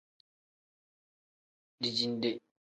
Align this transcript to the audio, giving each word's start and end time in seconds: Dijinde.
Dijinde. 1.81 2.29